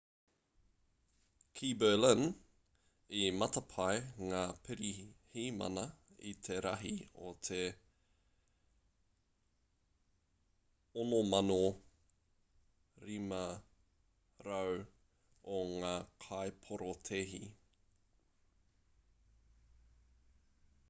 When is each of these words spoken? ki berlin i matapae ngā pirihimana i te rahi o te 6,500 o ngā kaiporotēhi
ki 1.57 1.67
berlin 1.81 2.21
i 3.23 3.25
matapae 3.39 3.97
ngā 4.29 4.39
pirihimana 4.67 5.83
i 6.31 6.31
te 6.47 6.55
rahi 6.67 6.93
o 7.27 7.29
te 7.49 7.59
6,500 14.47 14.83
o 15.59 15.61
ngā 15.85 15.93
kaiporotēhi 16.27 17.43